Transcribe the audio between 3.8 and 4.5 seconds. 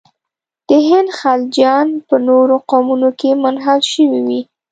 شوي وي.